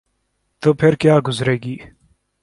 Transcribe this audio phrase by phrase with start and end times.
[0.63, 1.75] تو پھرکیا گزرے گی؟